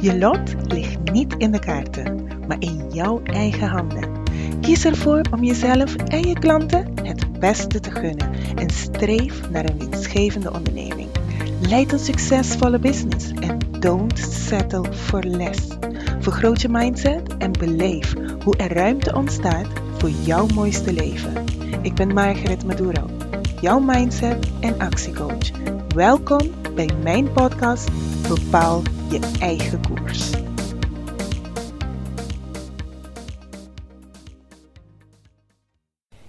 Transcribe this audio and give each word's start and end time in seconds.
Je 0.00 0.18
lot 0.18 0.72
ligt 0.72 1.12
niet 1.12 1.34
in 1.38 1.50
de 1.50 1.58
kaarten, 1.58 2.28
maar 2.48 2.56
in 2.58 2.90
jouw 2.92 3.22
eigen 3.22 3.68
handen. 3.68 4.22
Kies 4.60 4.84
ervoor 4.84 5.20
om 5.30 5.44
jezelf 5.44 5.96
en 5.96 6.28
je 6.28 6.38
klanten 6.38 6.92
het 7.02 7.40
beste 7.40 7.80
te 7.80 7.90
gunnen 7.90 8.30
en 8.54 8.70
streef 8.70 9.50
naar 9.50 9.64
een 9.64 9.78
winstgevende 9.78 10.52
onderneming. 10.52 11.08
Leid 11.68 11.92
een 11.92 11.98
succesvolle 11.98 12.78
business 12.78 13.30
en 13.30 13.58
don't 13.80 14.18
settle 14.18 14.92
for 14.92 15.24
less. 15.24 15.60
Vergroot 16.20 16.60
je 16.60 16.68
mindset 16.68 17.36
en 17.36 17.52
beleef 17.52 18.14
hoe 18.44 18.56
er 18.56 18.72
ruimte 18.72 19.14
ontstaat 19.14 19.66
voor 19.98 20.10
jouw 20.10 20.46
mooiste 20.54 20.92
leven. 20.92 21.44
Ik 21.82 21.94
ben 21.94 22.14
Margaret 22.14 22.64
Maduro, 22.64 23.06
jouw 23.60 23.80
mindset 23.80 24.50
en 24.60 24.78
actiecoach. 24.78 25.50
Welkom 25.94 26.50
bij 26.74 26.88
mijn 27.02 27.32
podcast 27.32 27.90
Bepaal 28.28 28.82
je 29.10 29.36
eigen 29.40 29.80
koers. 29.80 30.30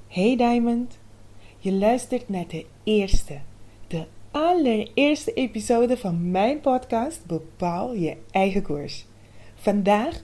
Hey 0.07 0.35
Diamond, 0.35 0.97
je 1.57 1.71
luistert 1.71 2.29
naar 2.29 2.47
de 2.47 2.65
eerste, 2.83 3.39
de 3.87 4.05
allereerste 4.31 5.33
episode 5.33 5.97
van 5.97 6.31
mijn 6.31 6.59
podcast 6.59 7.25
Bepaal 7.25 7.93
je 7.93 8.17
eigen 8.31 8.61
koers. 8.61 9.05
Vandaag 9.55 10.21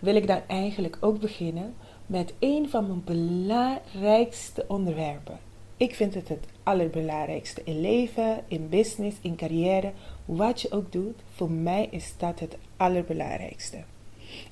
wil 0.00 0.14
ik 0.14 0.26
dan 0.26 0.40
eigenlijk 0.46 0.96
ook 1.00 1.20
beginnen 1.20 1.74
met 2.06 2.34
een 2.38 2.68
van 2.68 2.86
mijn 2.86 3.04
belangrijkste 3.04 4.64
onderwerpen. 4.68 5.49
Ik 5.80 5.94
vind 5.94 6.14
het 6.14 6.28
het 6.28 6.46
allerbelangrijkste 6.62 7.60
in 7.64 7.80
leven, 7.80 8.44
in 8.48 8.68
business, 8.68 9.16
in 9.20 9.36
carrière, 9.36 9.92
wat 10.24 10.60
je 10.60 10.70
ook 10.70 10.92
doet. 10.92 11.20
Voor 11.34 11.50
mij 11.50 11.88
is 11.90 12.14
dat 12.16 12.40
het 12.40 12.56
allerbelangrijkste. 12.76 13.82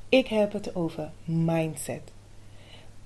Ik 0.08 0.26
heb 0.26 0.52
het 0.52 0.74
over 0.74 1.10
mindset. 1.24 2.00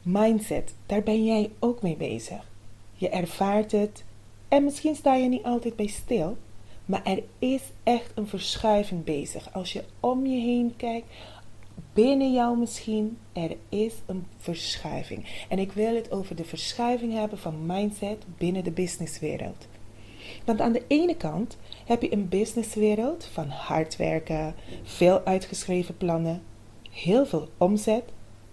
Mindset, 0.02 0.74
daar 0.86 1.02
ben 1.02 1.24
jij 1.24 1.50
ook 1.58 1.82
mee 1.82 1.96
bezig. 1.96 2.48
Je 2.94 3.08
ervaart 3.08 3.72
het 3.72 4.04
en 4.48 4.64
misschien 4.64 4.94
sta 4.94 5.14
je 5.14 5.28
niet 5.28 5.44
altijd 5.44 5.76
bij 5.76 5.86
stil, 5.86 6.36
maar 6.84 7.04
er 7.04 7.22
is 7.38 7.62
echt 7.82 8.10
een 8.14 8.26
verschuiving 8.26 9.04
bezig. 9.04 9.52
Als 9.52 9.72
je 9.72 9.84
om 10.00 10.26
je 10.26 10.40
heen 10.40 10.74
kijkt, 10.76 11.06
binnen 11.92 12.32
jou 12.32 12.58
misschien, 12.58 13.18
er 13.32 13.56
is 13.68 13.94
een 14.06 14.26
verschuiving. 14.36 15.44
En 15.48 15.58
ik 15.58 15.72
wil 15.72 15.94
het 15.94 16.10
over 16.10 16.36
de 16.36 16.44
verschuiving 16.44 17.12
hebben 17.12 17.38
van 17.38 17.66
mindset 17.66 18.24
binnen 18.38 18.64
de 18.64 18.70
businesswereld. 18.70 19.66
Want 20.44 20.60
aan 20.60 20.72
de 20.72 20.82
ene 20.86 21.16
kant 21.16 21.56
heb 21.84 22.02
je 22.02 22.12
een 22.12 22.28
businesswereld 22.28 23.24
van 23.24 23.48
hard 23.48 23.96
werken, 23.96 24.54
veel 24.82 25.20
uitgeschreven 25.24 25.96
plannen, 25.96 26.42
heel 26.90 27.26
veel 27.26 27.48
omzet 27.56 28.04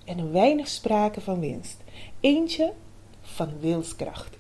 en 0.06 0.32
weinig 0.32 0.68
sprake 0.68 1.22
van 1.22 1.40
winst. 1.40 1.78
Eentje 2.20 2.74
van 3.22 3.50
wilskracht. 3.60 4.38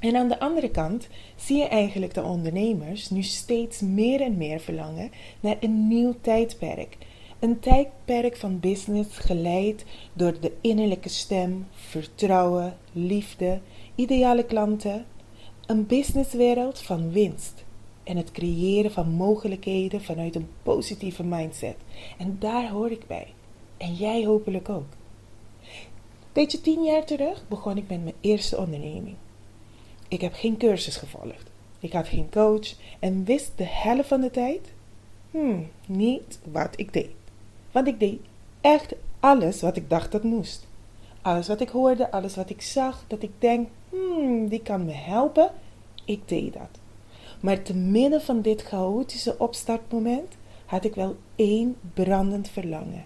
En 0.00 0.16
aan 0.16 0.28
de 0.28 0.40
andere 0.40 0.70
kant 0.70 1.08
zie 1.36 1.56
je 1.56 1.68
eigenlijk 1.68 2.14
de 2.14 2.22
ondernemers 2.22 3.10
nu 3.10 3.22
steeds 3.22 3.80
meer 3.80 4.20
en 4.20 4.36
meer 4.36 4.60
verlangen 4.60 5.10
naar 5.40 5.56
een 5.60 5.88
nieuw 5.88 6.14
tijdperk 6.20 6.96
een 7.38 7.58
tijdperk 7.60 8.36
van 8.36 8.60
business 8.60 9.18
geleid 9.18 9.84
door 10.12 10.40
de 10.40 10.52
innerlijke 10.60 11.08
stem, 11.08 11.66
vertrouwen, 11.70 12.76
liefde, 12.92 13.60
ideale 13.94 14.44
klanten. 14.44 15.06
Een 15.66 15.86
businesswereld 15.86 16.82
van 16.82 17.10
winst 17.10 17.64
en 18.02 18.16
het 18.16 18.32
creëren 18.32 18.90
van 18.90 19.08
mogelijkheden 19.08 20.02
vanuit 20.02 20.34
een 20.34 20.48
positieve 20.62 21.24
mindset. 21.24 21.76
En 22.18 22.36
daar 22.38 22.70
hoor 22.70 22.90
ik 22.90 23.06
bij. 23.06 23.26
En 23.76 23.94
jij 23.94 24.24
hopelijk 24.24 24.68
ook. 24.68 24.86
Weet 26.32 26.52
je, 26.52 26.60
tien 26.60 26.82
jaar 26.82 27.04
terug 27.04 27.48
begon 27.48 27.76
ik 27.76 27.88
met 27.88 28.02
mijn 28.02 28.14
eerste 28.20 28.56
onderneming. 28.56 29.16
Ik 30.08 30.20
heb 30.20 30.34
geen 30.34 30.56
cursus 30.56 30.96
gevolgd. 30.96 31.50
Ik 31.80 31.92
had 31.92 32.08
geen 32.08 32.30
coach 32.30 32.74
en 32.98 33.24
wist 33.24 33.52
de 33.56 33.66
helft 33.66 34.08
van 34.08 34.20
de 34.20 34.30
tijd 34.30 34.72
hmm, 35.30 35.68
niet 35.86 36.38
wat 36.52 36.72
ik 36.76 36.92
deed. 36.92 37.25
Want 37.76 37.88
ik 37.88 38.00
deed 38.00 38.20
echt 38.60 38.94
alles 39.20 39.60
wat 39.60 39.76
ik 39.76 39.90
dacht 39.90 40.12
dat 40.12 40.22
moest. 40.22 40.66
Alles 41.22 41.48
wat 41.48 41.60
ik 41.60 41.68
hoorde, 41.68 42.10
alles 42.10 42.36
wat 42.36 42.50
ik 42.50 42.62
zag, 42.62 43.04
dat 43.06 43.22
ik 43.22 43.30
denk, 43.38 43.68
hmm, 43.90 44.48
die 44.48 44.62
kan 44.62 44.84
me 44.84 44.92
helpen, 44.92 45.50
ik 46.04 46.28
deed 46.28 46.52
dat. 46.52 46.78
Maar 47.40 47.62
te 47.62 47.74
midden 47.74 48.22
van 48.22 48.42
dit 48.42 48.62
chaotische 48.62 49.38
opstartmoment 49.38 50.36
had 50.66 50.84
ik 50.84 50.94
wel 50.94 51.16
één 51.34 51.76
brandend 51.94 52.48
verlangen. 52.48 53.04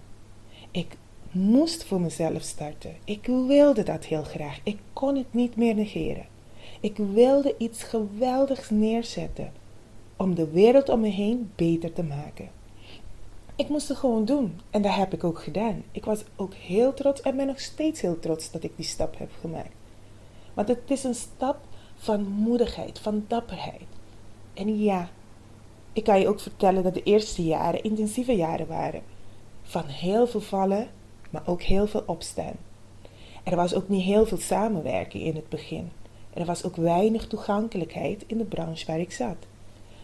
Ik 0.70 0.97
moest 1.31 1.84
voor 1.84 2.00
mezelf 2.00 2.42
starten. 2.42 2.97
Ik 3.04 3.26
wilde 3.26 3.82
dat 3.82 4.04
heel 4.04 4.25
graag. 4.25 4.60
Ik 4.62 4.78
kon 4.92 5.16
het 5.16 5.34
niet 5.34 5.56
meer 5.56 5.75
negeren. 5.75 6.26
Ik 6.81 6.97
wilde 6.97 7.54
iets 7.58 7.82
geweldigs 7.82 8.70
neerzetten 8.70 9.52
om 10.16 10.34
de 10.34 10.50
wereld 10.50 10.88
om 10.88 11.00
me 11.00 11.08
heen 11.08 11.50
beter 11.54 11.92
te 11.92 12.02
maken. 12.02 12.59
Ik 13.60 13.69
moest 13.69 13.88
het 13.88 13.97
gewoon 13.98 14.25
doen. 14.25 14.60
En 14.71 14.82
dat 14.82 14.94
heb 14.94 15.15
ik 15.15 15.25
ook 15.25 15.43
gedaan. 15.43 15.82
Ik 15.93 16.04
was 16.04 16.25
ook 16.37 16.54
heel 16.54 16.94
trots 16.94 17.21
en 17.21 17.37
ben 17.37 17.47
nog 17.47 17.60
steeds 17.60 18.00
heel 18.00 18.19
trots 18.19 18.50
dat 18.50 18.65
ik 18.65 18.72
die 18.76 18.84
stap 18.84 19.19
heb 19.19 19.31
gemaakt. 19.41 19.75
Want 20.54 20.69
het 20.69 20.91
is 20.91 21.04
een 21.04 21.15
stap 21.15 21.56
van 21.97 22.22
moedigheid, 22.22 22.99
van 22.99 23.25
dapperheid. 23.28 23.87
En 24.54 24.82
ja, 24.82 25.09
ik 25.93 26.04
kan 26.04 26.20
je 26.20 26.28
ook 26.28 26.41
vertellen 26.41 26.82
dat 26.82 26.94
de 26.94 27.03
eerste 27.03 27.44
jaren 27.44 27.82
intensieve 27.82 28.32
jaren 28.32 28.66
waren. 28.66 29.03
Van 29.62 29.87
heel 29.87 30.26
veel 30.26 30.41
vallen, 30.41 30.88
maar 31.31 31.43
ook 31.47 31.62
heel 31.62 31.87
veel 31.87 32.03
opstaan. 32.06 32.56
Er 33.44 33.56
was 33.56 33.75
ook 33.75 33.88
niet 33.88 34.04
heel 34.04 34.26
veel 34.26 34.38
samenwerking 34.38 35.22
in 35.22 35.34
het 35.37 35.49
begin. 35.49 35.91
Er 36.34 36.44
was 36.44 36.65
ook 36.65 36.76
weinig 36.76 37.26
toegankelijkheid 37.26 38.25
in 38.26 38.38
de 38.38 38.44
branche 38.44 38.87
waar 38.87 39.00
ik 39.00 39.12
zat. 39.12 39.47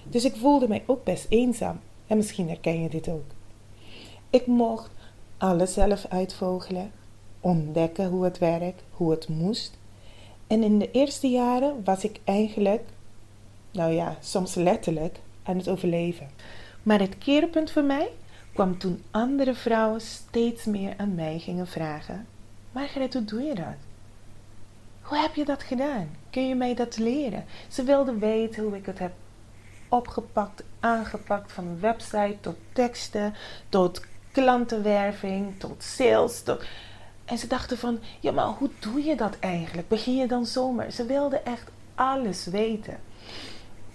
Dus 0.08 0.24
ik 0.24 0.36
voelde 0.36 0.68
mij 0.68 0.82
ook 0.86 1.04
best 1.04 1.26
eenzaam. 1.28 1.80
En 2.06 2.16
misschien 2.16 2.48
herken 2.48 2.82
je 2.82 2.88
dit 2.88 3.08
ook. 3.08 3.34
Ik 4.36 4.46
mocht 4.46 4.90
alles 5.36 5.72
zelf 5.72 6.06
uitvogelen, 6.08 6.92
ontdekken 7.40 8.08
hoe 8.08 8.24
het 8.24 8.38
werkt, 8.38 8.82
hoe 8.90 9.10
het 9.10 9.28
moest. 9.28 9.78
En 10.46 10.62
in 10.62 10.78
de 10.78 10.90
eerste 10.90 11.28
jaren 11.28 11.84
was 11.84 12.04
ik 12.04 12.20
eigenlijk, 12.24 12.82
nou 13.70 13.92
ja, 13.92 14.16
soms 14.20 14.54
letterlijk 14.54 15.18
aan 15.42 15.56
het 15.56 15.68
overleven. 15.68 16.30
Maar 16.82 17.00
het 17.00 17.18
keerpunt 17.18 17.70
voor 17.70 17.84
mij 17.84 18.08
kwam 18.52 18.78
toen 18.78 19.02
andere 19.10 19.54
vrouwen 19.54 20.00
steeds 20.00 20.64
meer 20.64 20.94
aan 20.96 21.14
mij 21.14 21.38
gingen 21.38 21.66
vragen: 21.66 22.26
Margaret, 22.72 23.12
hoe 23.12 23.24
doe 23.24 23.42
je 23.42 23.54
dat? 23.54 23.76
Hoe 25.00 25.18
heb 25.18 25.34
je 25.34 25.44
dat 25.44 25.62
gedaan? 25.62 26.08
Kun 26.30 26.48
je 26.48 26.54
mij 26.54 26.74
dat 26.74 26.98
leren? 26.98 27.44
Ze 27.68 27.82
wilden 27.82 28.18
weten 28.18 28.62
hoe 28.62 28.76
ik 28.76 28.86
het 28.86 28.98
heb 28.98 29.12
opgepakt, 29.88 30.62
aangepakt, 30.80 31.52
van 31.52 31.80
website 31.80 32.36
tot 32.40 32.56
teksten, 32.72 33.34
tot 33.68 34.00
klantenwerving, 34.36 35.58
tot 35.58 35.82
sales. 35.82 36.42
Tot... 36.42 36.64
En 37.24 37.38
ze 37.38 37.46
dachten 37.46 37.78
van, 37.78 37.98
ja 38.20 38.32
maar 38.32 38.46
hoe 38.46 38.70
doe 38.78 39.04
je 39.04 39.16
dat 39.16 39.38
eigenlijk? 39.38 39.88
Begin 39.88 40.16
je 40.16 40.26
dan 40.26 40.46
zomaar? 40.46 40.90
Ze 40.90 41.06
wilden 41.06 41.44
echt 41.44 41.70
alles 41.94 42.46
weten. 42.46 42.98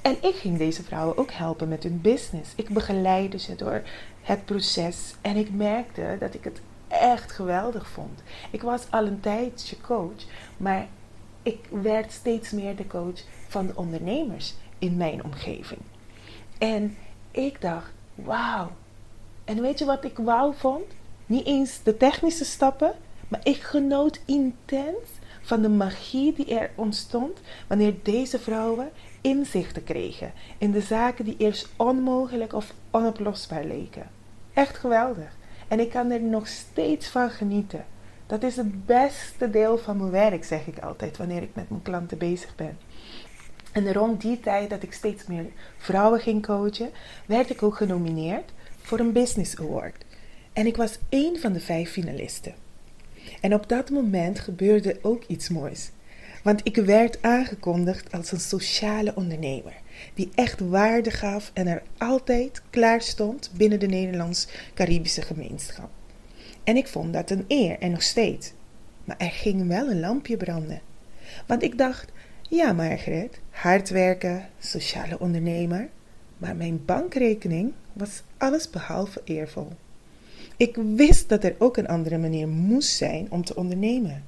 En 0.02 0.16
ik 0.22 0.36
ging 0.36 0.58
deze 0.58 0.84
vrouwen 0.84 1.18
ook 1.18 1.32
helpen 1.32 1.68
met 1.68 1.84
hun 1.84 2.02
business. 2.02 2.52
Ik 2.56 2.70
begeleidde 2.70 3.38
ze 3.38 3.56
door 3.56 3.84
het 4.22 4.46
proces 4.46 5.16
en 5.22 5.36
ik 5.36 5.52
merkte 5.52 6.16
dat 6.20 6.34
ik 6.34 6.44
het 6.44 6.62
echt 6.88 7.32
geweldig 7.32 7.88
vond. 7.88 8.24
Ik 8.52 8.62
was 8.62 8.82
al 8.90 9.06
een 9.06 9.20
tijdje 9.20 9.82
coach, 9.82 10.24
maar 10.58 10.88
ik 11.44 11.60
werd 11.70 12.12
steeds 12.12 12.52
meer 12.52 12.76
de 12.76 12.88
coach 12.88 13.20
van 13.48 13.68
de 13.68 13.76
ondernemers 13.76 14.54
in 14.80 14.98
mijn 14.98 15.24
omgeving. 15.24 15.82
En 16.58 16.98
ik 17.32 17.62
dacht, 17.62 17.92
wauw, 18.16 18.72
en 19.52 19.62
weet 19.62 19.80
je 19.80 19.86
wat 19.86 20.04
ik 20.04 20.18
wauw 20.18 20.54
vond? 20.54 20.86
Niet 21.26 21.46
eens 21.46 21.84
de 21.84 21.98
technische 21.98 22.46
stappen, 22.46 22.94
maar 23.28 23.40
ik 23.44 23.62
genoot 23.62 24.22
intens 24.26 25.08
van 25.42 25.62
de 25.62 25.70
magie 25.70 26.34
die 26.34 26.60
er 26.60 26.72
ontstond 26.76 27.40
wanneer 27.68 27.96
deze 28.04 28.40
vrouwen 28.40 28.90
inzichten 29.22 29.84
kregen 29.84 30.32
in 30.58 30.72
de 30.72 30.82
zaken 30.82 31.26
die 31.26 31.36
eerst 31.38 31.70
onmogelijk 31.76 32.54
of 32.54 32.74
onoplosbaar 32.92 33.64
leken. 33.64 34.10
Echt 34.54 34.78
geweldig. 34.78 35.36
En 35.68 35.80
ik 35.80 35.90
kan 35.90 36.12
er 36.12 36.22
nog 36.22 36.48
steeds 36.48 37.08
van 37.08 37.30
genieten. 37.30 37.86
Dat 38.28 38.44
is 38.44 38.56
het 38.56 38.86
beste 38.86 39.50
deel 39.50 39.78
van 39.78 39.98
mijn 39.98 40.12
werk, 40.12 40.44
zeg 40.44 40.68
ik 40.68 40.80
altijd 40.80 41.18
wanneer 41.18 41.42
ik 41.42 41.56
met 41.56 41.70
mijn 41.70 41.82
klanten 41.82 42.18
bezig 42.18 42.56
ben. 42.56 42.78
En 43.72 43.94
rond 43.94 44.22
die 44.22 44.40
tijd 44.40 44.70
dat 44.70 44.84
ik 44.84 44.94
steeds 44.94 45.26
meer 45.26 45.46
vrouwen 45.78 46.20
ging 46.20 46.46
coachen, 46.46 46.90
werd 47.26 47.50
ik 47.50 47.64
ook 47.64 47.76
genomineerd 47.76 48.52
voor 48.82 49.00
een 49.00 49.12
Business 49.12 49.58
Award. 49.58 50.06
En 50.54 50.66
ik 50.66 50.76
was 50.76 50.98
één 51.10 51.40
van 51.40 51.54
de 51.54 51.60
vijf 51.60 51.92
finalisten. 51.92 52.54
En 53.42 53.54
op 53.54 53.70
dat 53.70 53.90
moment 53.90 54.40
gebeurde 54.40 55.00
ook 55.02 55.24
iets 55.28 55.50
moois. 55.50 55.92
Want 56.44 56.62
ik 56.64 56.76
werd 56.76 57.22
aangekondigd 57.22 58.12
als 58.12 58.32
een 58.32 58.40
sociale 58.40 59.16
ondernemer 59.16 59.74
die 60.14 60.30
echt 60.36 60.60
waarde 60.60 61.12
gaf 61.12 61.52
en 61.54 61.68
er 61.68 61.84
altijd 61.98 62.62
klaar 62.70 63.02
stond 63.02 63.52
binnen 63.54 63.80
de 63.80 63.88
Nederlands-Caribische 63.88 65.22
gemeenschap. 65.22 65.90
En 66.64 66.76
ik 66.76 66.88
vond 66.88 67.14
dat 67.14 67.30
een 67.30 67.46
eer 67.48 67.80
en 67.80 67.92
nog 67.92 68.02
steeds. 68.02 68.52
Maar 69.04 69.18
er 69.18 69.32
ging 69.32 69.68
wel 69.68 69.90
een 69.90 70.00
lampje 70.00 70.38
branden. 70.38 70.82
Want 71.48 71.64
ik 71.64 71.78
dacht, 71.78 72.12
ja 72.50 72.74
Margaret, 72.74 73.40
hard 73.50 73.90
werken, 73.90 74.50
sociale 74.60 75.20
ondernemer, 75.20 75.90
maar 76.42 76.56
mijn 76.56 76.86
bankrekening 76.86 77.74
was 77.94 78.24
alles 78.38 78.70
behalve 78.70 79.22
eervol. 79.24 79.68
Ik 80.58 80.76
wist 80.76 81.30
dat 81.30 81.44
er 81.44 81.56
ook 81.58 81.78
een 81.78 81.88
andere 81.88 82.18
manier 82.18 82.48
moest 82.48 82.96
zijn 82.96 83.28
om 83.30 83.46
te 83.46 83.56
ondernemen. 83.56 84.24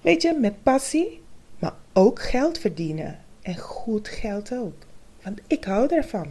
Weet 0.00 0.22
je, 0.22 0.32
met 0.32 0.62
passie, 0.62 1.20
maar 1.58 1.74
ook 1.92 2.22
geld 2.22 2.58
verdienen. 2.58 3.18
En 3.42 3.56
goed 3.56 4.08
geld 4.08 4.52
ook. 4.52 4.86
Want 5.22 5.40
ik 5.46 5.64
hou 5.64 5.94
ervan. 5.94 6.26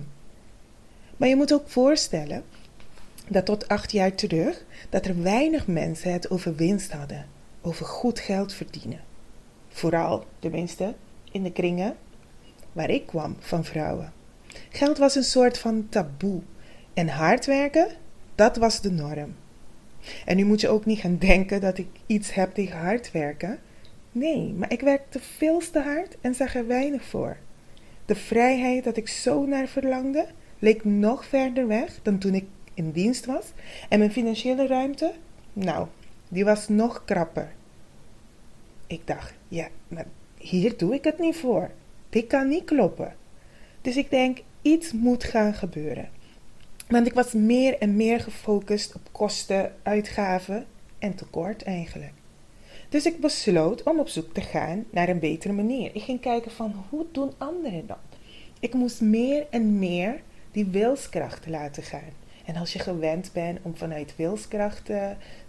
Maar 1.18 1.30
je 1.30 1.36
moet 1.36 1.54
ook 1.54 1.70
voorstellen 1.70 2.44
dat 3.28 3.46
tot 3.46 3.68
acht 3.68 3.92
jaar 3.92 4.16
terug 4.16 4.66
dat 4.90 5.06
er 5.06 5.22
weinig 5.22 5.68
mensen 5.68 6.14
het 6.14 6.30
over 6.30 6.56
winst 6.56 6.92
hadden, 6.92 7.26
over 7.62 7.86
goed 7.86 8.20
geld 8.20 8.54
verdienen. 8.54 9.00
Vooral, 9.70 10.26
tenminste, 10.40 10.94
in 11.32 11.44
de 11.44 11.52
kringen 11.52 11.96
waar 12.72 12.90
ik 12.90 13.06
kwam 13.06 13.36
van 13.40 13.66
vrouwen. 13.66 14.16
Geld 14.70 14.98
was 14.98 15.16
een 15.16 15.24
soort 15.24 15.58
van 15.58 15.88
taboe 15.90 16.42
en 16.94 17.08
hard 17.08 17.46
werken, 17.46 17.88
dat 18.36 18.58
was 18.58 18.82
de 18.82 18.92
norm. 18.92 19.36
En 20.26 20.36
nu 20.36 20.46
moet 20.46 20.62
je 20.62 20.70
ook 20.70 20.86
niet 20.86 21.00
gaan 21.00 21.18
denken 21.32 21.62
dat 21.62 21.78
ik 21.78 21.88
iets 22.06 22.34
heb 22.34 22.54
tegen 22.54 22.80
hard 22.80 23.12
werken. 23.12 23.60
Nee, 24.12 24.54
maar 24.54 24.72
ik 24.72 24.82
werkte 24.82 25.20
veel 25.20 25.62
te 25.72 25.80
hard 25.80 26.18
en 26.22 26.36
zag 26.36 26.56
er 26.56 26.68
weinig 26.68 27.04
voor. 27.04 27.38
De 28.06 28.16
vrijheid 28.16 28.84
dat 28.84 28.98
ik 28.98 29.08
zo 29.08 29.46
naar 29.46 29.68
verlangde, 29.68 30.26
leek 30.60 30.86
nog 30.86 31.26
verder 31.26 31.68
weg 31.68 32.00
dan 32.02 32.18
toen 32.18 32.34
ik 32.34 32.46
in 32.74 32.92
dienst 32.92 33.26
was. 33.26 33.46
En 33.90 34.00
mijn 34.00 34.12
financiële 34.12 34.68
ruimte, 34.68 35.14
nou, 35.54 35.88
die 36.30 36.46
was 36.46 36.68
nog 36.68 37.06
krapper. 37.06 37.52
Ik 38.88 39.08
dacht, 39.08 39.34
ja, 39.48 39.68
maar 39.88 40.06
hier 40.38 40.78
doe 40.78 40.94
ik 40.94 41.04
het 41.04 41.20
niet 41.20 41.36
voor. 41.36 41.72
Dit 42.10 42.28
kan 42.28 42.48
niet 42.48 42.64
kloppen. 42.64 43.16
Dus 43.82 43.98
ik 43.98 44.10
denk, 44.10 44.40
iets 44.68 44.92
moet 44.92 45.24
gaan 45.24 45.54
gebeuren. 45.54 46.10
Want 46.88 47.08
ik 47.08 47.14
was 47.14 47.34
meer 47.34 47.78
en 47.78 47.96
meer 47.96 48.20
gefocust 48.20 48.96
op 48.96 49.10
kosten, 49.12 49.74
uitgaven 49.84 50.66
en 51.00 51.16
tekort 51.16 51.64
eigenlijk. 51.64 52.14
Dus 52.90 53.06
ik 53.06 53.20
besloot 53.20 53.84
om 53.84 54.00
op 54.00 54.08
zoek 54.08 54.34
te 54.34 54.42
gaan 54.42 54.86
naar 54.90 55.10
een 55.10 55.20
betere 55.20 55.54
manier. 55.54 55.96
Ik 55.96 56.02
ging 56.02 56.22
kijken 56.22 56.52
van 56.52 56.86
hoe 56.90 57.06
doen 57.12 57.34
anderen 57.38 57.88
dat? 57.88 57.98
Ik 58.60 58.74
moest 58.74 59.02
meer 59.02 59.46
en 59.50 59.80
meer 59.80 60.22
die 60.52 60.66
wilskracht 60.66 61.48
laten 61.48 61.84
gaan. 61.84 62.14
En 62.46 62.56
als 62.56 62.74
je 62.74 62.80
gewend 62.80 63.30
bent 63.34 63.60
om 63.62 63.78
vanuit 63.78 64.16
wilskracht 64.16 64.86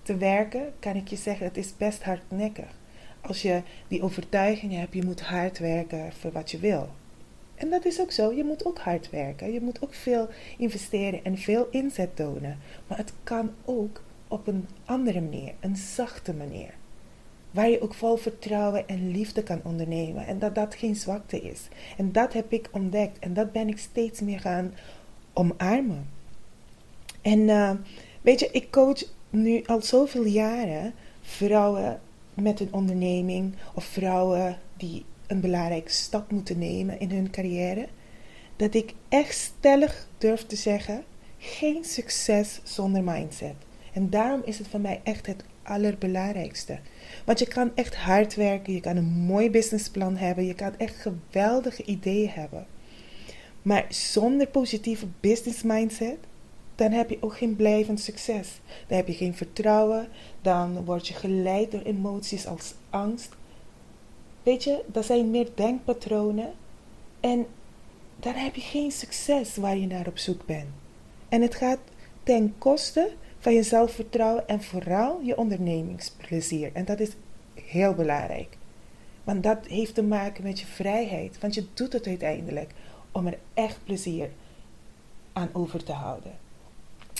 te, 0.02 0.16
werken, 0.18 0.72
kan 0.78 0.96
ik 0.96 1.08
je 1.08 1.16
zeggen, 1.16 1.46
het 1.46 1.56
is 1.56 1.76
best 1.76 2.02
hardnekkig. 2.02 2.78
Als 3.20 3.42
je 3.42 3.62
die 3.88 4.02
overtuiging 4.02 4.72
hebt, 4.72 4.94
je 4.94 5.04
moet 5.04 5.20
hard 5.20 5.58
werken 5.58 6.12
voor 6.12 6.32
wat 6.32 6.50
je 6.50 6.58
wil. 6.58 6.88
En 7.58 7.70
dat 7.70 7.84
is 7.84 8.00
ook 8.00 8.10
zo. 8.10 8.32
Je 8.32 8.44
moet 8.44 8.64
ook 8.64 8.78
hard 8.78 9.10
werken. 9.10 9.52
Je 9.52 9.60
moet 9.60 9.82
ook 9.82 9.94
veel 9.94 10.28
investeren 10.58 11.24
en 11.24 11.38
veel 11.38 11.68
inzet 11.70 12.16
tonen. 12.16 12.58
Maar 12.86 12.98
het 12.98 13.12
kan 13.22 13.50
ook 13.64 14.02
op 14.28 14.46
een 14.46 14.68
andere 14.84 15.20
manier, 15.20 15.54
een 15.60 15.76
zachte 15.76 16.34
manier. 16.34 16.74
Waar 17.50 17.68
je 17.68 17.82
ook 17.82 17.94
vol 17.94 18.16
vertrouwen 18.16 18.88
en 18.88 19.10
liefde 19.10 19.42
kan 19.42 19.60
ondernemen. 19.64 20.26
En 20.26 20.38
dat 20.38 20.54
dat 20.54 20.74
geen 20.74 20.96
zwakte 20.96 21.40
is. 21.40 21.68
En 21.96 22.12
dat 22.12 22.32
heb 22.32 22.52
ik 22.52 22.68
ontdekt. 22.72 23.18
En 23.18 23.34
dat 23.34 23.52
ben 23.52 23.68
ik 23.68 23.78
steeds 23.78 24.20
meer 24.20 24.40
gaan 24.40 24.74
omarmen. 25.32 26.08
En 27.22 27.38
uh, 27.38 27.70
weet 28.20 28.40
je, 28.40 28.48
ik 28.52 28.70
coach 28.70 29.02
nu 29.30 29.62
al 29.66 29.82
zoveel 29.82 30.24
jaren 30.24 30.94
vrouwen 31.20 32.00
met 32.34 32.60
een 32.60 32.72
onderneming 32.72 33.54
of 33.74 33.84
vrouwen 33.84 34.58
die 34.76 35.04
een 35.28 35.40
belangrijke 35.40 35.90
stap 35.90 36.30
moeten 36.30 36.58
nemen 36.58 37.00
in 37.00 37.10
hun 37.10 37.30
carrière, 37.30 37.88
dat 38.56 38.74
ik 38.74 38.94
echt 39.08 39.34
stellig 39.34 40.08
durf 40.18 40.46
te 40.46 40.56
zeggen: 40.56 41.04
geen 41.38 41.84
succes 41.84 42.60
zonder 42.62 43.02
mindset. 43.04 43.54
En 43.92 44.10
daarom 44.10 44.42
is 44.44 44.58
het 44.58 44.68
voor 44.68 44.80
mij 44.80 45.00
echt 45.04 45.26
het 45.26 45.44
allerbelangrijkste. 45.62 46.78
Want 47.24 47.38
je 47.38 47.46
kan 47.46 47.70
echt 47.74 47.96
hard 47.96 48.34
werken, 48.34 48.72
je 48.72 48.80
kan 48.80 48.96
een 48.96 49.04
mooi 49.08 49.50
businessplan 49.50 50.16
hebben, 50.16 50.46
je 50.46 50.54
kan 50.54 50.78
echt 50.78 50.96
geweldige 50.96 51.84
ideeën 51.84 52.30
hebben. 52.30 52.66
Maar 53.62 53.86
zonder 53.88 54.46
positieve 54.46 55.06
business 55.20 55.62
mindset, 55.62 56.16
dan 56.74 56.92
heb 56.92 57.10
je 57.10 57.18
ook 57.20 57.36
geen 57.36 57.56
blijvend 57.56 58.00
succes. 58.00 58.60
Dan 58.86 58.96
heb 58.96 59.06
je 59.06 59.14
geen 59.14 59.34
vertrouwen, 59.34 60.08
dan 60.42 60.84
word 60.84 61.08
je 61.08 61.14
geleid 61.14 61.70
door 61.70 61.82
emoties 61.82 62.46
als 62.46 62.74
angst, 62.90 63.36
Weet 64.48 64.64
je, 64.64 64.84
dat 64.86 65.04
zijn 65.04 65.30
meer 65.30 65.48
denkpatronen. 65.54 66.52
En 67.20 67.46
dan 68.16 68.34
heb 68.34 68.54
je 68.54 68.60
geen 68.60 68.90
succes 68.90 69.56
waar 69.56 69.76
je 69.76 69.86
naar 69.86 70.06
op 70.06 70.18
zoek 70.18 70.46
bent. 70.46 70.68
En 71.28 71.42
het 71.42 71.54
gaat 71.54 71.78
ten 72.22 72.54
koste 72.58 73.12
van 73.38 73.52
je 73.52 73.62
zelfvertrouwen 73.62 74.48
en 74.48 74.62
vooral 74.62 75.20
je 75.20 75.36
ondernemingsplezier. 75.36 76.70
En 76.72 76.84
dat 76.84 77.00
is 77.00 77.10
heel 77.54 77.94
belangrijk. 77.94 78.56
Want 79.24 79.42
dat 79.42 79.66
heeft 79.66 79.94
te 79.94 80.02
maken 80.02 80.42
met 80.44 80.60
je 80.60 80.66
vrijheid. 80.66 81.38
Want 81.40 81.54
je 81.54 81.66
doet 81.74 81.92
het 81.92 82.06
uiteindelijk 82.06 82.70
om 83.12 83.26
er 83.26 83.38
echt 83.54 83.78
plezier 83.84 84.30
aan 85.32 85.50
over 85.52 85.84
te 85.84 85.92
houden. 85.92 86.32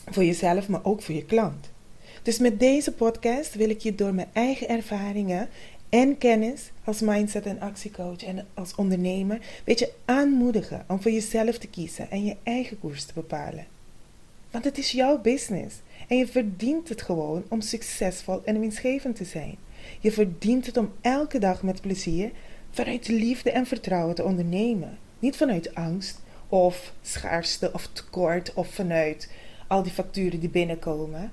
Voor 0.07 0.25
jezelf, 0.25 0.69
maar 0.69 0.85
ook 0.85 1.03
voor 1.03 1.15
je 1.15 1.25
klant. 1.25 1.71
Dus 2.23 2.39
met 2.39 2.61
deze 2.61 2.93
podcast 2.93 3.55
wil 3.55 3.71
ik 3.71 3.81
je 3.81 3.95
door 3.95 4.15
mijn 4.15 4.31
eigen 4.33 4.69
ervaringen 4.69 5.49
en 5.89 6.19
kennis 6.19 6.71
als 6.85 7.01
mindset 7.01 7.47
en 7.47 7.61
actiecoach 7.61 8.25
en 8.25 8.47
als 8.55 8.75
ondernemer, 8.75 9.41
weet 9.65 9.79
je, 9.79 9.93
aanmoedigen 10.05 10.85
om 10.89 11.03
voor 11.03 11.11
jezelf 11.11 11.59
te 11.59 11.67
kiezen 11.67 12.11
en 12.11 12.25
je 12.25 12.37
eigen 12.43 12.79
koers 12.79 13.05
te 13.05 13.15
bepalen. 13.15 13.67
Want 14.51 14.65
het 14.65 14.79
is 14.79 14.91
jouw 14.91 15.21
business 15.21 15.77
en 16.09 16.17
je 16.17 16.27
verdient 16.27 16.89
het 16.89 17.03
gewoon 17.03 17.45
om 17.49 17.61
succesvol 17.61 18.43
en 18.45 18.61
winstgevend 18.61 19.17
te 19.17 19.25
zijn. 19.25 19.57
Je 20.01 20.13
verdient 20.13 20.67
het 20.67 20.77
om 20.77 20.93
elke 21.01 21.39
dag 21.39 21.63
met 21.63 21.81
plezier 21.81 22.31
vanuit 22.71 23.09
liefde 23.09 23.51
en 23.51 23.67
vertrouwen 23.67 24.15
te 24.15 24.25
ondernemen. 24.25 24.99
Niet 25.19 25.37
vanuit 25.37 25.75
angst 25.75 26.21
of 26.49 26.93
schaarste 27.03 27.73
of 27.73 27.89
tekort 27.93 28.55
of 28.55 28.69
vanuit 28.69 29.31
al 29.67 29.83
die 29.83 29.93
facturen 29.93 30.41
die 30.41 30.49
binnenkomen. 30.49 31.33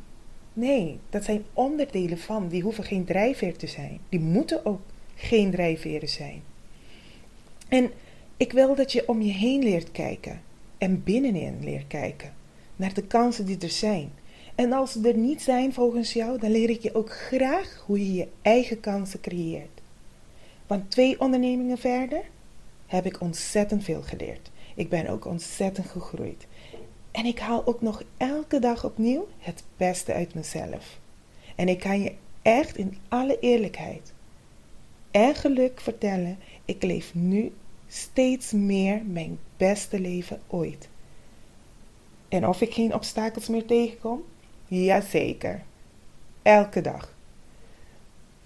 Nee, 0.57 1.00
dat 1.09 1.24
zijn 1.24 1.45
onderdelen 1.53 2.17
van. 2.17 2.47
Die 2.47 2.62
hoeven 2.62 2.83
geen 2.83 3.05
drijfveer 3.05 3.57
te 3.57 3.67
zijn. 3.67 4.00
Die 4.09 4.19
moeten 4.19 4.65
ook 4.65 4.81
geen 5.15 5.51
drijfveren 5.51 6.09
zijn. 6.09 6.43
En 7.67 7.91
ik 8.38 8.51
wil 8.51 8.75
dat 8.75 8.91
je 8.91 9.07
om 9.07 9.21
je 9.21 9.31
heen 9.31 9.63
leert 9.63 9.91
kijken 9.91 10.41
en 10.77 11.03
binnenin 11.03 11.63
leert 11.63 11.88
kijken 11.88 12.33
naar 12.75 12.93
de 12.93 13.03
kansen 13.03 13.45
die 13.45 13.57
er 13.59 13.69
zijn. 13.69 14.12
En 14.55 14.74
als 14.74 14.91
ze 14.91 15.07
er 15.07 15.17
niet 15.17 15.41
zijn 15.41 15.74
volgens 15.74 16.13
jou, 16.13 16.39
dan 16.39 16.51
leer 16.51 16.69
ik 16.69 16.81
je 16.81 16.95
ook 16.95 17.12
graag 17.12 17.83
hoe 17.85 18.00
je 18.00 18.13
je 18.13 18.27
eigen 18.41 18.79
kansen 18.79 19.21
creëert. 19.21 19.81
Want 20.67 20.91
twee 20.91 21.19
ondernemingen 21.19 21.77
verder 21.77 22.21
heb 22.85 23.05
ik 23.05 23.21
ontzettend 23.21 23.83
veel 23.83 24.01
geleerd. 24.01 24.51
Ik 24.75 24.89
ben 24.89 25.07
ook 25.07 25.25
ontzettend 25.25 25.88
gegroeid. 25.88 26.47
En 27.15 27.25
ik 27.25 27.39
haal 27.39 27.65
ook 27.65 27.81
nog 27.81 28.03
elke 28.17 28.60
dag 28.60 28.86
opnieuw 28.86 29.27
het 29.39 29.63
beste 29.77 30.13
uit 30.13 30.34
mezelf. 30.34 31.00
En 31.55 31.69
ik 31.69 31.79
kan 31.79 32.01
je 32.01 32.13
echt 32.41 32.77
in 32.77 32.98
alle 33.07 33.39
eerlijkheid 33.39 34.13
en 35.12 35.36
geluk 35.36 35.81
vertellen, 35.81 36.38
ik 36.65 36.84
leef 36.84 37.13
nu 37.13 37.53
steeds 37.88 38.51
meer 38.51 39.01
mijn 39.05 39.39
beste 39.57 40.00
leven 40.00 40.41
ooit. 40.48 40.89
En 42.27 42.48
of 42.48 42.62
ik 42.62 42.74
geen 42.74 42.93
obstakels 42.93 43.48
meer 43.48 43.65
tegenkom? 43.65 44.24
Jazeker. 44.67 45.63
Elke 46.41 46.81
dag. 46.81 47.13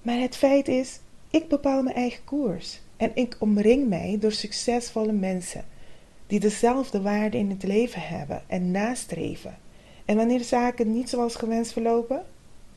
Maar 0.01 0.19
het 0.19 0.35
feit 0.35 0.67
is, 0.67 0.99
ik 1.29 1.47
bepaal 1.47 1.83
mijn 1.83 1.95
eigen 1.95 2.23
koers. 2.23 2.79
En 2.97 3.11
ik 3.13 3.35
omring 3.39 3.87
mij 3.87 4.17
door 4.19 4.31
succesvolle 4.31 5.11
mensen 5.11 5.65
die 6.29 6.39
dezelfde 6.39 7.01
waarden 7.01 7.39
in 7.39 7.49
het 7.49 7.63
leven 7.63 8.01
hebben 8.01 8.41
en 8.47 8.71
nastreven. 8.71 9.57
En 10.05 10.15
wanneer 10.15 10.43
zaken 10.43 10.91
niet 10.91 11.09
zoals 11.09 11.35
gewenst 11.35 11.71
verlopen, 11.73 12.25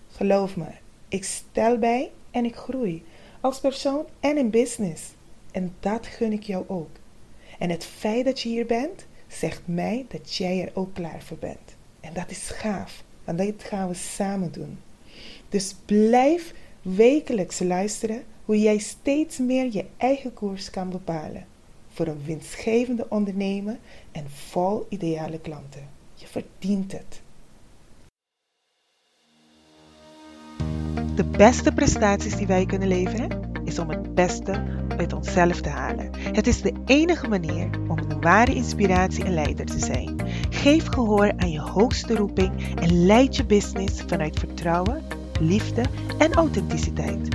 geloof 0.09 0.57
me, 0.57 0.67
ik 1.09 1.25
stel 1.25 1.79
bij 1.79 2.11
en 2.31 2.45
ik 2.45 2.57
groei 2.57 3.05
als 3.41 3.61
persoon 3.61 4.07
en 4.21 4.37
in 4.37 4.51
business. 4.51 5.03
En 5.51 5.75
dat 5.81 6.07
gun 6.07 6.33
ik 6.33 6.43
jou 6.43 6.65
ook. 6.69 6.91
En 7.59 7.71
het 7.71 7.85
feit 7.85 8.25
dat 8.25 8.41
je 8.41 8.49
hier 8.49 8.67
bent, 8.67 9.07
zegt 9.29 9.63
mij 9.65 10.07
dat 10.09 10.35
jij 10.35 10.63
er 10.63 10.71
ook 10.75 10.95
klaar 10.95 11.23
voor 11.23 11.39
bent. 11.39 11.77
En 12.01 12.13
dat 12.13 12.31
is 12.31 12.49
gaaf, 12.49 13.05
want 13.25 13.39
dat 13.39 13.63
gaan 13.63 13.89
we 13.89 13.95
samen 13.95 14.53
doen. 14.53 14.79
Dus 15.49 15.75
blijf 15.85 16.55
wekelijks 16.83 17.59
luisteren 17.59 18.23
hoe 18.45 18.61
jij 18.61 18.79
steeds 18.79 19.39
meer 19.39 19.69
je 19.73 19.85
eigen 19.97 20.35
koers 20.35 20.71
kan 20.71 20.91
bepalen 20.91 21.51
voor 21.93 22.07
een 22.07 22.25
winstgevende 22.25 23.07
ondernemer 23.09 23.79
en 24.13 24.25
vol 24.31 24.87
ideale 24.89 25.39
klanten. 25.39 25.89
Je 26.15 26.27
verdient 26.27 26.93
het. 26.93 27.21
De 31.15 31.25
beste 31.25 31.73
prestaties 31.73 32.37
die 32.37 32.47
wij 32.47 32.67
kunnen 32.67 32.89
leveren 32.89 33.51
is 33.65 33.79
om 33.79 33.89
het 33.89 34.15
beste 34.15 34.63
uit 34.97 35.13
onszelf 35.13 35.61
te 35.61 35.69
halen. 35.69 36.11
Het 36.15 36.47
is 36.47 36.63
de 36.63 36.73
enige 36.87 37.29
manier 37.29 37.71
om 37.89 37.99
een 37.99 38.21
ware 38.21 38.55
inspiratie 38.55 39.25
en 39.25 39.35
leider 39.35 39.67
te 39.67 39.79
zijn. 39.79 40.21
Geef 40.51 40.87
gehoor 40.87 41.33
aan 41.37 41.51
je 41.51 41.61
hoogste 41.61 42.15
roeping 42.15 42.77
en 42.77 43.07
leid 43.07 43.37
je 43.37 43.45
business 43.45 44.03
vanuit 44.07 44.39
vertrouwen, 44.39 45.03
liefde 45.41 45.83
en 46.19 46.33
authenticiteit. 46.33 47.29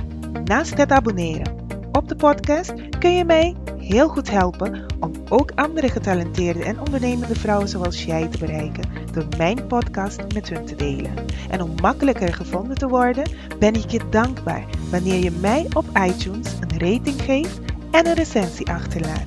Naast 0.44 0.76
het 0.76 0.90
abonneren 0.90 1.56
op 1.92 2.08
de 2.08 2.16
podcast 2.16 2.98
kun 2.98 3.14
je 3.14 3.24
mij 3.24 3.54
heel 3.88 4.08
goed 4.08 4.30
helpen 4.30 4.86
om 5.00 5.12
ook 5.28 5.50
andere 5.54 5.88
getalenteerde 5.88 6.64
en 6.64 6.80
ondernemende 6.80 7.34
vrouwen 7.34 7.68
zoals 7.68 8.04
jij 8.04 8.28
te 8.28 8.38
bereiken 8.38 8.84
door 9.12 9.26
mijn 9.36 9.66
podcast 9.66 10.20
met 10.34 10.48
hun 10.48 10.64
te 10.64 10.76
delen. 10.76 11.14
En 11.50 11.62
om 11.62 11.74
makkelijker 11.80 12.34
gevonden 12.34 12.76
te 12.76 12.88
worden, 12.88 13.30
ben 13.58 13.74
ik 13.74 13.90
je 13.90 14.00
dankbaar 14.10 14.64
wanneer 14.90 15.22
je 15.22 15.30
mij 15.30 15.66
op 15.72 15.84
iTunes 16.06 16.52
een 16.60 16.78
rating 16.78 17.22
geeft 17.22 17.60
en 17.90 18.06
een 18.06 18.14
recensie 18.14 18.70
achterlaat. 18.70 19.26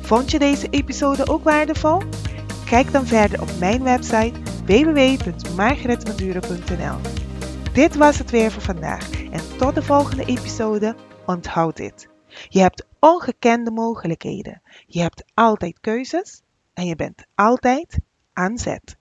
Vond 0.00 0.30
je 0.30 0.38
deze 0.38 0.66
episode 0.70 1.28
ook 1.28 1.44
waardevol? 1.44 2.02
Kijk 2.64 2.92
dan 2.92 3.06
verder 3.06 3.40
op 3.40 3.48
mijn 3.58 3.82
website 3.82 4.32
www.margaretmadure.nl. 4.66 6.96
Dit 7.72 7.96
was 7.96 8.18
het 8.18 8.30
weer 8.30 8.50
voor 8.50 8.62
vandaag 8.62 9.10
en 9.30 9.56
tot 9.58 9.74
de 9.74 9.82
volgende 9.82 10.24
episode. 10.24 10.94
Onthoud 11.26 11.76
dit. 11.76 12.11
Je 12.48 12.60
hebt 12.60 12.86
ongekende 12.98 13.70
mogelijkheden. 13.70 14.62
Je 14.86 15.00
hebt 15.00 15.24
altijd 15.34 15.80
keuzes 15.80 16.42
en 16.74 16.86
je 16.86 16.96
bent 16.96 17.24
altijd 17.34 17.98
aan 18.32 18.58
zet. 18.58 18.96